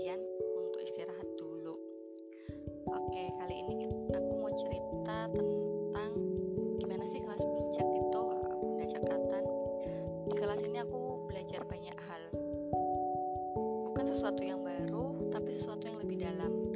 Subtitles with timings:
[0.00, 1.76] untuk istirahat dulu.
[2.88, 6.16] Oke kali ini aku mau cerita tentang
[6.80, 8.22] gimana sih kelas bijak itu
[8.56, 9.44] bunda cakatan
[10.24, 12.22] di kelas ini aku belajar banyak hal.
[13.92, 16.72] Bukan sesuatu yang baru tapi sesuatu yang lebih dalam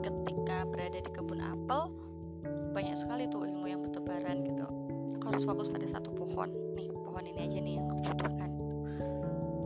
[0.00, 1.92] ketika berada di kebun apel
[2.70, 4.66] banyak sekali tuh ilmu yang bertebaran gitu.
[5.18, 6.48] Aku harus fokus pada satu pohon.
[6.78, 8.50] Nih pohon ini aja nih yang aku butuhkan.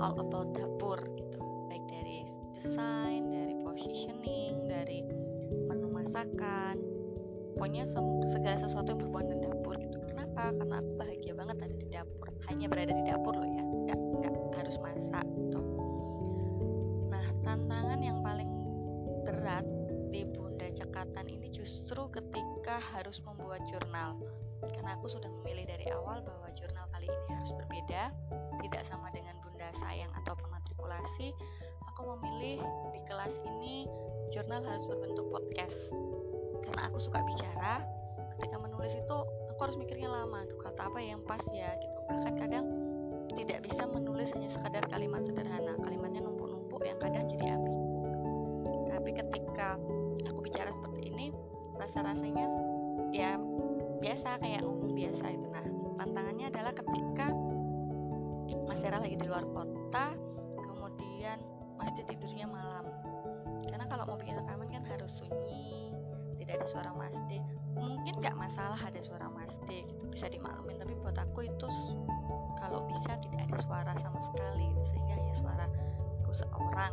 [0.03, 1.39] All about dapur gitu.
[1.71, 2.27] Baik dari
[2.57, 5.07] desain dari positioning dari
[5.71, 6.81] menu masakan.
[7.55, 7.87] Pokoknya
[8.35, 9.97] segala sesuatu yang berhubungan dengan dapur gitu.
[10.11, 10.51] Kenapa?
[10.51, 12.27] Karena aku bahagia banget ada di dapur.
[12.51, 13.63] Hanya berada di dapur loh ya.
[13.63, 15.61] Nggak nggak harus masak gitu.
[17.13, 18.51] Nah tantangan yang paling
[19.23, 19.67] berat
[21.05, 24.17] Cekatan ini justru ketika harus membuat jurnal.
[24.65, 28.09] Karena aku sudah memilih dari awal bahwa jurnal kali ini harus berbeda
[28.65, 31.37] tidak sama dengan Bunda Sayang atau pematrikulasi
[31.93, 32.65] aku memilih
[32.97, 33.85] di kelas ini
[34.33, 35.93] jurnal harus berbentuk podcast.
[36.65, 37.85] Karena aku suka bicara
[38.41, 39.17] ketika menulis itu
[39.53, 41.99] aku harus mikirnya lama kata apa yang pas ya gitu.
[42.09, 42.65] Bahkan kadang
[43.37, 47.93] tidak bisa menulis hanya sekadar kalimat sederhana kalimatnya numpuk-numpuk yang kadang jadi ambigu
[48.89, 49.77] tapi ketika
[51.95, 52.51] rasa-rasanya
[53.15, 53.39] ya
[54.03, 55.47] biasa kayak ngomong biasa itu.
[55.47, 55.63] Nah
[55.95, 57.31] tantangannya adalah ketika
[58.67, 60.11] Mas Era lagi di luar kota
[60.59, 61.39] kemudian
[61.79, 62.83] pasti tidurnya malam.
[63.63, 65.95] Karena kalau mau bikin rekaman kan harus sunyi
[66.43, 67.39] tidak ada suara Mas D
[67.79, 71.69] mungkin nggak masalah ada suara Mas D gitu bisa dimaklumin tapi buat aku itu
[72.59, 74.67] kalau bisa tidak ada suara sama sekali.
[74.75, 75.67] Gitu, sehingga hanya suara
[76.35, 76.91] seorang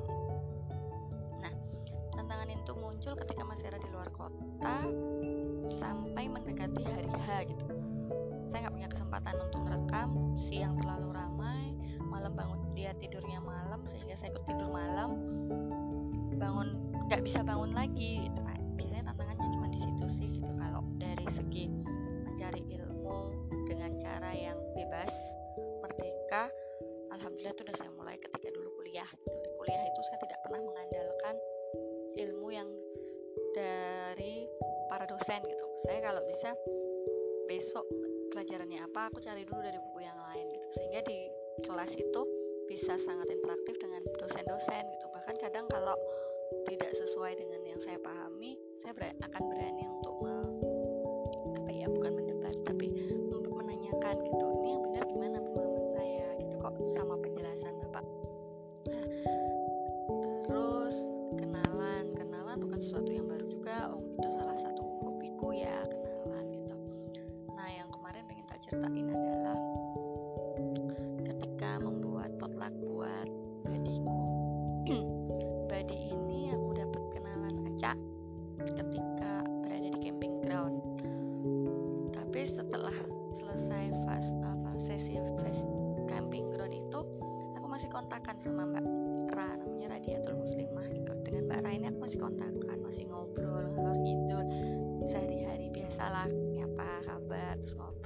[2.31, 4.87] tantangan itu muncul ketika Mas Era di luar kota
[5.67, 7.75] sampai mendekati hari H gitu.
[8.47, 11.75] Saya nggak punya kesempatan untuk merekam siang terlalu ramai
[12.07, 15.19] malam bangun dia tidurnya malam sehingga saya ikut tidur malam
[16.39, 16.79] bangun
[17.11, 18.31] nggak bisa bangun lagi.
[18.31, 20.55] Gitu nah, biasanya tantangannya cuma di situ sih gitu.
[20.55, 21.67] Kalau dari segi
[22.31, 23.19] mencari ilmu
[23.67, 25.11] dengan cara yang bebas
[25.83, 26.47] merdeka
[27.11, 29.11] alhamdulillah itu udah saya mulai ketika dulu kuliah
[35.85, 36.53] saya kalau bisa
[37.49, 37.85] besok
[38.31, 40.67] pelajarannya apa aku cari dulu dari buku yang lain gitu.
[40.77, 41.27] Sehingga di
[41.65, 42.21] kelas itu
[42.71, 45.05] bisa sangat interaktif dengan dosen-dosen gitu.
[45.11, 45.97] Bahkan kadang kalau
[46.67, 50.15] tidak sesuai dengan yang saya pahami saya ber akan berani untuk
[51.55, 52.91] apa ya bukan mendebat tapi
[53.47, 54.50] menanyakan gitu
[68.71, 69.59] ceritain adalah
[71.27, 73.27] ketika membuat potluck buat
[73.67, 74.23] badiku.
[75.67, 77.99] Badi ini aku dapat kenalan acak
[78.63, 80.79] ketika berada di camping ground.
[82.15, 82.95] Tapi setelah
[83.35, 85.67] selesai fast apa sesi fast
[86.07, 87.03] camping ground itu
[87.59, 88.87] aku masih kontakan sama mbak
[89.35, 91.11] Ra namanya Radiatul Muslimah gitu.
[91.27, 94.47] Dengan mbak Ra ini aku masih kontakan masih ngobrol ngalor ngidul
[95.11, 98.00] sehari-hari biasalah nyapa kabar terus ngobrol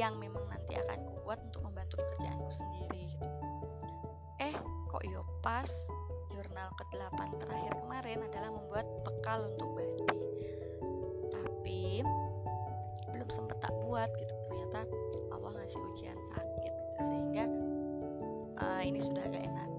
[0.00, 3.28] yang memang nanti akan kuat untuk membantu pekerjaanku sendiri gitu.
[4.40, 4.56] eh
[4.88, 5.68] kok yo pas
[6.32, 10.08] jurnal ke-8 terakhir kemarin adalah membuat bekal untuk badi.
[11.28, 12.00] Tapi
[13.12, 14.32] belum sempet tak buat gitu.
[14.48, 14.88] Ternyata
[15.36, 16.80] Allah ngasih ujian sakit gitu.
[17.04, 17.44] Sehingga
[18.56, 19.69] uh, ini sudah agak enakan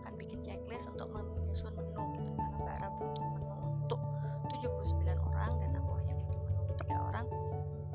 [0.00, 2.32] akan bikin checklist untuk menyusun menu gitu.
[2.34, 4.00] Karena Mbak Ra butuh menu untuk
[4.50, 7.26] 79 orang dan aku hanya butuh menu untuk tiga orang.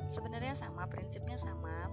[0.06, 1.90] Sebenarnya sama prinsipnya sama.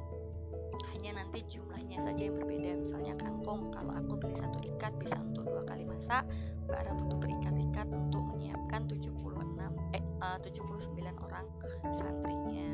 [0.96, 2.80] Hanya nanti jumlahnya saja yang berbeda.
[2.80, 6.24] Misalnya kangkung kalau aku beli satu ikat bisa untuk dua kali masak.
[6.70, 9.14] Mbak Ra butuh berikat-ikat untuk menyiapkan 76
[9.94, 11.46] eh uh, 79 orang
[11.94, 12.70] santrinya.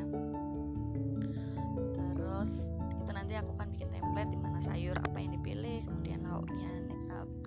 [1.96, 2.70] Terus
[3.10, 6.89] itu nanti aku akan bikin template di mana sayur apa yang dipilih kemudian lauknya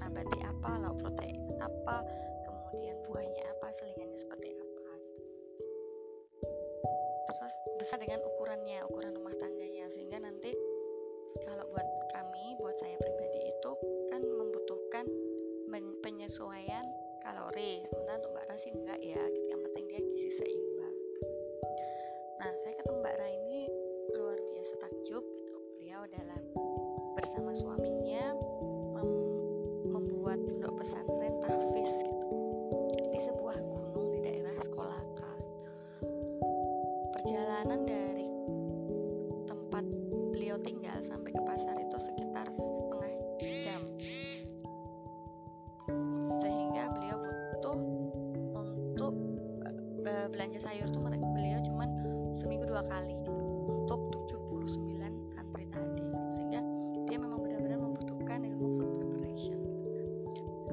[0.01, 0.69] nabati apa?
[0.81, 2.03] Lauk protein apa?
[2.45, 3.67] Kemudian buahnya apa?
[3.71, 4.91] Selingannya seperti apa?
[7.33, 9.52] Terus besar dengan ukurannya ukuran rumah tangganya
[37.23, 38.27] perjalanan dari
[39.47, 39.87] tempat
[40.35, 43.81] beliau tinggal sampai ke pasar itu sekitar setengah jam.
[46.43, 47.79] Sehingga beliau butuh
[48.59, 49.15] untuk
[50.03, 51.87] uh, belanja sayur tuh beliau cuman
[52.35, 53.31] seminggu dua kali gitu
[53.87, 56.03] untuk 79 santri tadi.
[56.35, 56.59] Sehingga
[57.07, 59.63] dia memang benar-benar membutuhkan ilmu food preparation.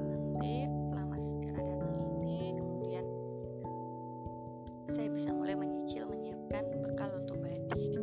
[0.02, 1.78] Nanti setelah Mas datang
[2.26, 3.06] ini kemudian
[4.90, 5.54] saya bisa mulai
[6.50, 8.02] menyiapkan bekal untuk Badi gitu.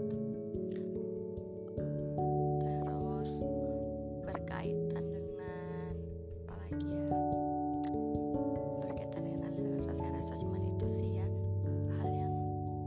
[2.87, 3.31] Terus
[4.23, 5.91] berkaitan dengan
[6.47, 7.07] apa lagi ya?
[8.87, 11.27] Berkaitan dengan rasa saya rasa cuman itu sih ya.
[11.99, 12.33] Hal yang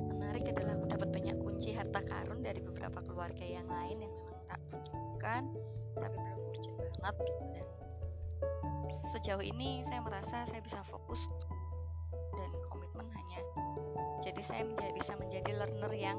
[0.09, 4.41] menarik adalah aku dapat banyak kunci harta karun dari beberapa keluarga yang lain yang memang
[4.49, 5.45] tak butuhkan
[6.01, 7.45] tapi belum urgent banget gitu.
[7.53, 7.69] Dan
[9.13, 11.21] sejauh ini saya merasa saya bisa fokus
[14.31, 16.19] jadi saya menjadi, bisa menjadi learner yang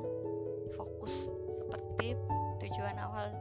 [0.75, 2.19] fokus seperti
[2.59, 3.31] tujuan awal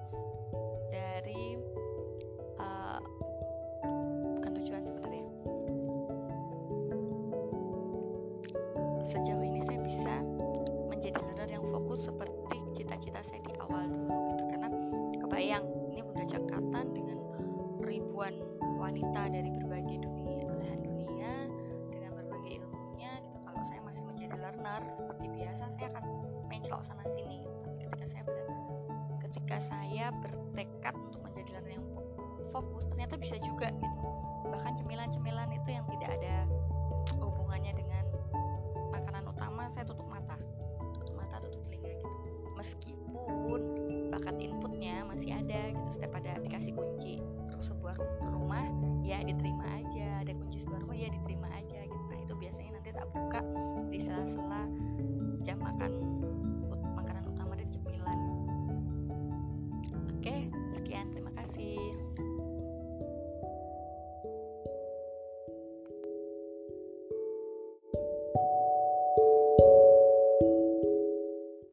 [26.81, 28.41] celok sana sini tapi ketika saya ber,
[29.21, 31.87] ketika saya bertekad untuk menjadi learner yang
[32.57, 33.99] fokus ternyata bisa juga gitu.
[34.49, 36.49] Bahkan cemilan-cemilan itu yang tidak ada
[37.21, 38.05] hubungannya dengan
[38.97, 40.41] makanan utama saya tutup mata.
[40.97, 42.09] Tutup mata tutup telinga gitu.
[42.57, 43.61] Meskipun
[44.09, 47.21] bakat inputnya masih ada gitu setiap ada dikasih kunci